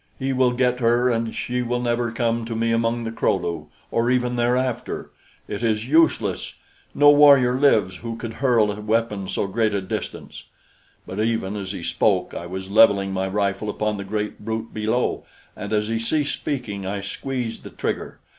[0.17, 3.67] "He will get her and she will never come to me among the Kro lu,
[3.91, 5.11] or ever thereafter.
[5.47, 6.55] It is useless!
[6.95, 10.45] No warrior lives who could hurl a weapon so great a distance."
[11.05, 15.23] But even as he spoke, I was leveling my rifle upon the great brute below;
[15.55, 18.17] and as he ceased speaking, I squeezed the trigger.